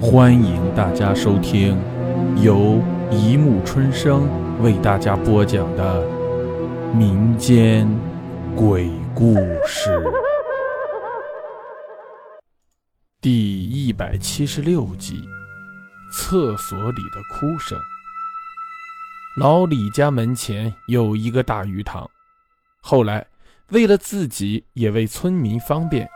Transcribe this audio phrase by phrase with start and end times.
[0.00, 1.76] 欢迎大家收听
[2.40, 4.28] 由一木春生
[4.62, 6.06] 为大家播讲的
[6.94, 7.84] 民间
[8.54, 9.34] 鬼故
[9.66, 10.00] 事
[13.20, 15.28] 第一百七十六集：
[16.12, 17.76] 厕所里的哭声。
[19.36, 22.08] 老李家门前有一个大鱼塘，
[22.80, 23.26] 后来
[23.70, 26.08] 为了自己也为村民方便，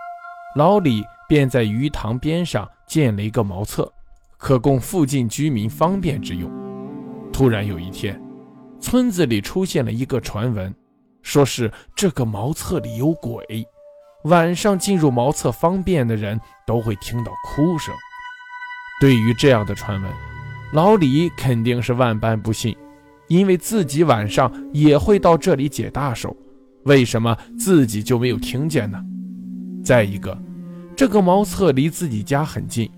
[0.57, 2.69] 老李便在鱼塘边上。
[2.85, 3.91] 建了一个茅厕，
[4.37, 6.51] 可供附近居民方便之用。
[7.33, 8.21] 突然有一天，
[8.79, 10.75] 村子里出现了一个传闻，
[11.23, 13.67] 说是这个茅厕里有鬼，
[14.25, 17.95] 晚上进入茅厕方便的人都会听到哭声。
[19.01, 20.13] 对于这样的传闻，
[20.75, 22.77] 老李肯定是万般不信，
[23.27, 26.37] 因为自己晚上也会到这里解大手，
[26.85, 29.03] 为什么自己就没有听见呢？
[29.85, 30.37] 再一个。
[30.97, 32.91] 这个茅厕离自己家很近，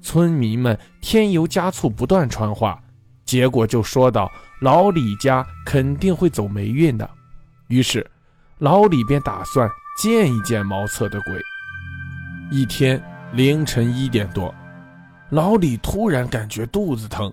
[0.00, 2.80] 村民们添油加醋不断传话，
[3.24, 4.30] 结果就说到
[4.60, 7.08] 老李家肯定会走霉运的。
[7.68, 8.08] 于是，
[8.58, 9.68] 老李便打算
[10.00, 11.40] 见一见茅厕的鬼。
[12.50, 13.02] 一天
[13.32, 14.54] 凌晨一点多，
[15.30, 17.32] 老李突然感觉肚子疼，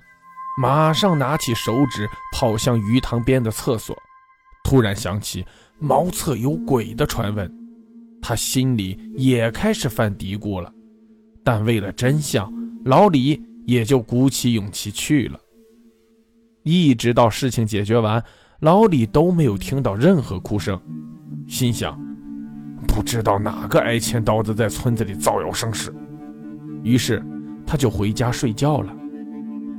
[0.61, 3.95] 马上拿起手指跑向鱼塘边的厕所，
[4.63, 5.45] 突然想起
[5.79, 7.64] 茅厕有鬼的传闻。
[8.27, 10.73] 他心里也开始犯嘀咕了，
[11.43, 12.51] 但为了真相，
[12.85, 15.39] 老李也就鼓起勇气去了。
[16.63, 18.23] 一直到事情解决完，
[18.61, 20.81] 老李都没有听到任何哭声，
[21.47, 21.95] 心想：
[22.87, 25.93] 不知道哪个挨千刀子在村子里造谣生事。
[26.81, 27.23] 于是
[27.63, 28.91] 他就回家睡觉了，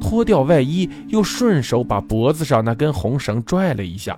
[0.00, 4.16] 脱掉外衣，又顺手把脖子上那根红绳拽了一下。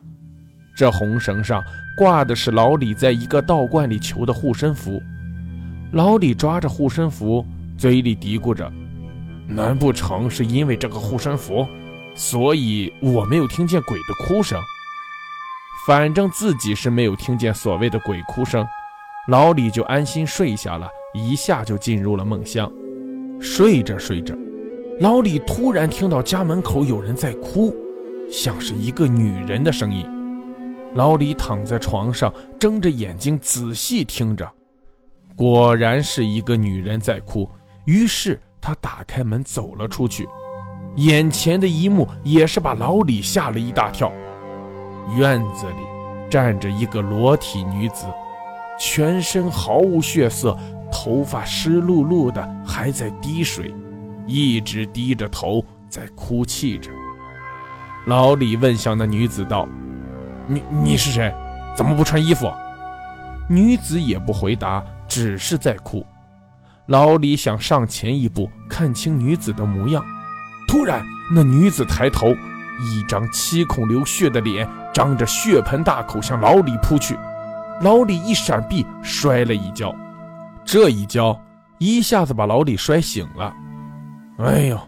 [0.78, 1.60] 这红绳上
[1.96, 5.02] 挂的是老李在一个道观里求的护身符。
[5.90, 7.44] 老李抓着护身符，
[7.76, 8.70] 嘴里嘀咕着
[9.48, 11.66] ：“难不成是因为这个护身符，
[12.14, 14.56] 所以我没有听见鬼的哭声？
[15.84, 18.64] 反正自己是没有听见所谓的鬼哭声。”
[19.26, 22.70] 老李就安心睡下了，一下就进入了梦乡。
[23.40, 24.32] 睡着睡着，
[25.00, 27.74] 老李突然听到家门口有人在哭，
[28.30, 30.06] 像是一个女人的声音。
[30.98, 34.50] 老李躺在床上，睁着眼睛仔细听着，
[35.36, 37.48] 果然是一个女人在哭。
[37.84, 40.28] 于是他打开门走了出去，
[40.96, 44.12] 眼前的一幕也是把老李吓了一大跳。
[45.16, 48.06] 院子里站着一个裸体女子，
[48.76, 50.58] 全身毫无血色，
[50.90, 53.72] 头发湿漉漉的，还在滴水，
[54.26, 56.90] 一直低着头在哭泣着。
[58.06, 59.68] 老李问向那女子道。
[60.48, 61.32] 你你是谁？
[61.76, 62.52] 怎么不穿衣服？
[63.48, 66.04] 女子也不回答，只是在哭。
[66.86, 70.04] 老李想上前一步看清女子的模样，
[70.66, 72.34] 突然那女子抬头，
[72.80, 77.16] 一张七孔流血的脸，张着血盆大口向老李扑去。
[77.82, 79.94] 老李一闪避，摔了一跤。
[80.64, 81.40] 这一跤
[81.78, 83.54] 一下子把老李摔醒了。
[84.38, 84.80] 哎呦，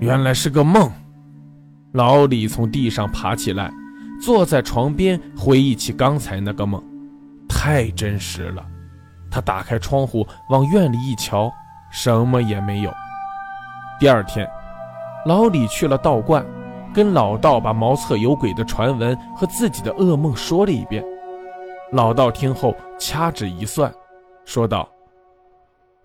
[0.00, 0.90] 原来是个梦。
[1.92, 3.72] 老李从地上爬起来。
[4.22, 6.80] 坐在床边回忆起刚才那个梦，
[7.48, 8.64] 太真实了。
[9.28, 11.52] 他打开窗户往院里一瞧，
[11.90, 12.92] 什么也没有。
[13.98, 14.48] 第二天，
[15.26, 16.46] 老李去了道观，
[16.94, 21.04] 跟老道把茅厕有鬼的传闻和自己的噩梦说了一遍。
[21.90, 23.92] 老道听后掐指一算，
[24.44, 24.88] 说道：“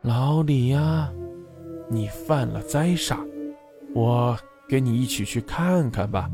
[0.02, 1.08] 老李呀，
[1.88, 3.18] 你犯了灾煞，
[3.94, 4.36] 我
[4.68, 6.28] 跟你一起去看看吧。”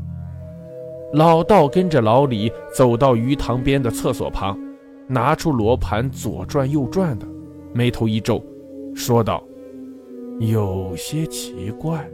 [1.14, 4.58] 老道跟着老李走到鱼塘边的厕所旁，
[5.06, 7.26] 拿出罗盘左转右转的，
[7.72, 8.44] 眉头一皱，
[8.96, 9.40] 说道
[10.40, 12.04] ：“有些奇怪，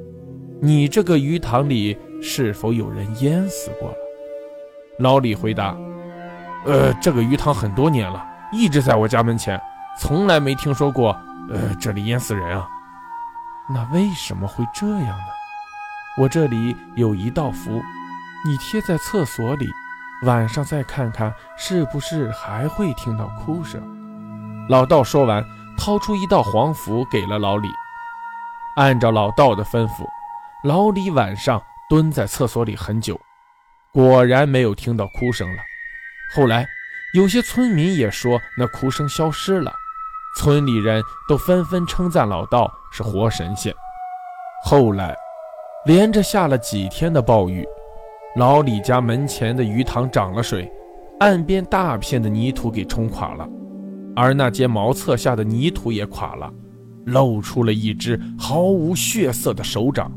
[0.60, 3.94] 你这个鱼塘里是否有人淹死过了？”
[5.00, 5.74] 老李回答
[6.66, 8.22] ：“呃，这个鱼塘很多年了，
[8.52, 9.58] 一直在我家门前，
[9.98, 11.16] 从来没听说过，
[11.48, 12.68] 呃，这里淹死人啊。
[13.72, 15.24] 那为什么会这样呢？
[16.18, 17.80] 我这里有一道符。”
[18.42, 19.70] 你贴在厕所里，
[20.22, 23.82] 晚上再看看，是不是还会听到哭声？
[24.68, 25.44] 老道说完，
[25.76, 27.68] 掏出一道黄符给了老李。
[28.76, 30.06] 按照老道的吩咐，
[30.64, 33.20] 老李晚上蹲在厕所里很久，
[33.92, 35.62] 果然没有听到哭声了。
[36.34, 36.66] 后来，
[37.12, 39.70] 有些村民也说那哭声消失了，
[40.38, 43.74] 村里人都纷纷称赞老道是活神仙。
[44.64, 45.14] 后来，
[45.84, 47.66] 连着下了几天的暴雨。
[48.36, 50.70] 老李家门前的鱼塘涨了水，
[51.18, 53.48] 岸边大片的泥土给冲垮了，
[54.14, 56.52] 而那间茅厕下的泥土也垮了。
[57.06, 60.12] 露出了一只毫无血色的手掌。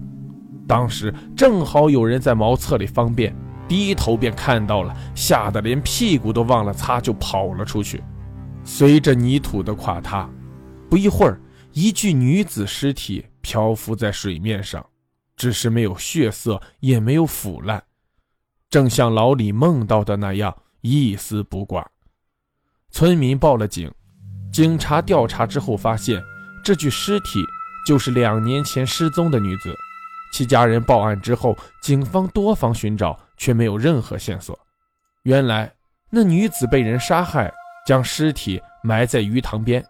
[0.67, 3.33] 当时正好有人在茅厕里方便，
[3.67, 8.03] 低头便看到了，吓得连屁股都忘了擦，就跑了出去。
[8.63, 10.29] 随着泥土的垮塌，
[10.87, 11.39] 不一会儿，
[11.71, 14.85] 一具女子尸体漂浮在水面上，
[15.35, 17.81] 只是没有血色，也没有腐烂，
[18.73, 21.87] 正像老李梦到的那样一丝不挂。
[22.89, 23.87] 村民报了警，
[24.51, 26.19] 警察调查之后发现，
[26.65, 27.39] 这具尸体
[27.85, 29.71] 就是两年前失踪的女子。
[30.33, 34.57] 其家人报案之后，警方多方寻找，却没有任何线索。
[35.21, 35.71] 原来，
[36.09, 37.53] 那女子被人杀害，
[37.85, 39.85] 将尸体埋在鱼塘边。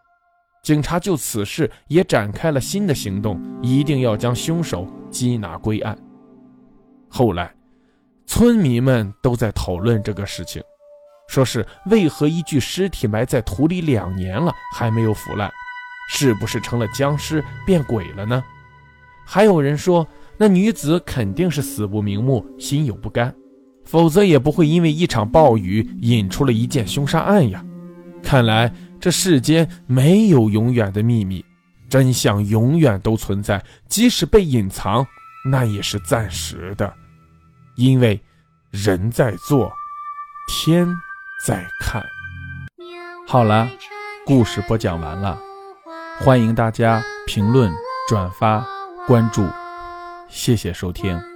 [0.62, 5.98] 警察就此事也展开了新的行动，一定要将凶手缉拿归案。
[7.08, 7.50] 后来，
[8.26, 10.62] 村民们都在讨论这个事情，
[11.28, 15.52] 说是为何一具尸体埋在土里两年了还没有腐烂，
[16.10, 18.44] 是不是成了僵尸变鬼了呢？
[19.26, 20.08] 还有人说。
[20.36, 23.34] 那女子肯定是死不瞑目，心有不甘，
[23.86, 27.64] 否则也不会因为一场暴雨引出了一件凶杀案呀。
[28.24, 31.46] 看来这世间没有永远的秘密，
[31.88, 35.06] 真相永远都存在，即使被隐藏，
[35.46, 36.92] 那也是暂时的，
[37.76, 38.22] 因为
[38.72, 39.72] 人在做，
[40.48, 40.88] 天
[41.46, 42.04] 在看。
[43.28, 43.70] 好了，
[44.26, 45.40] 故事播讲完了，
[46.20, 47.72] 欢迎大家评论、
[48.08, 48.66] 转发、
[49.08, 49.48] 关注。
[50.30, 51.33] 谢谢收听。